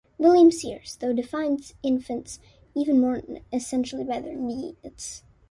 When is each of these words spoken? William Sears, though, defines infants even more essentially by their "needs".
William 0.17 0.49
Sears, 0.49 0.95
though, 0.95 1.13
defines 1.13 1.75
infants 1.83 2.39
even 2.73 2.99
more 2.99 3.21
essentially 3.53 4.03
by 4.03 4.19
their 4.19 4.33
"needs". 4.35 5.21